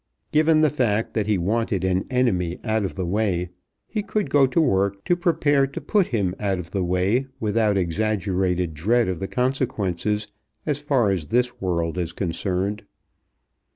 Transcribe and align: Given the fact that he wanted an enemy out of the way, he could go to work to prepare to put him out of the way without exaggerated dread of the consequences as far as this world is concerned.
Given 0.31 0.61
the 0.61 0.71
fact 0.71 1.13
that 1.13 1.27
he 1.27 1.37
wanted 1.37 1.83
an 1.83 2.07
enemy 2.09 2.57
out 2.63 2.83
of 2.83 2.95
the 2.95 3.05
way, 3.05 3.51
he 3.87 4.01
could 4.01 4.31
go 4.31 4.47
to 4.47 4.59
work 4.59 5.05
to 5.05 5.15
prepare 5.15 5.67
to 5.67 5.79
put 5.79 6.07
him 6.07 6.33
out 6.39 6.57
of 6.57 6.71
the 6.71 6.83
way 6.83 7.27
without 7.39 7.77
exaggerated 7.77 8.73
dread 8.73 9.07
of 9.07 9.19
the 9.19 9.27
consequences 9.27 10.27
as 10.65 10.79
far 10.79 11.11
as 11.11 11.27
this 11.27 11.61
world 11.61 11.99
is 11.99 12.13
concerned. 12.13 12.81